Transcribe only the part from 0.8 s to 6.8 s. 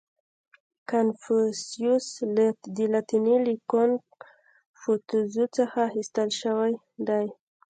•کنفوسیوس د لاتیني له کونګ فو تزو څخه اخیستل شوی